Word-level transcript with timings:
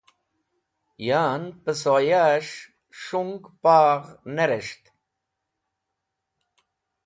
Yan 1.07 1.43
pẽsoyas̃h 1.63 2.55
s̃hung 3.01 3.39
paghz 3.61 4.05
ne 4.35 4.45
res̃ht 4.49 4.83